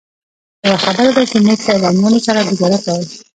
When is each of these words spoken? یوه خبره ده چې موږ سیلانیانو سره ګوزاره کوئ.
یوه 0.65 0.79
خبره 0.85 1.09
ده 1.15 1.23
چې 1.31 1.37
موږ 1.45 1.57
سیلانیانو 1.67 2.19
سره 2.27 2.47
ګوزاره 2.49 2.77
کوئ. 2.85 3.03